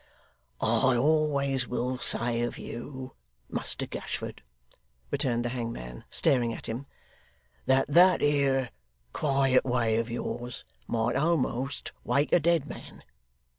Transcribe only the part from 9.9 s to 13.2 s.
of yours might almost wake a dead man.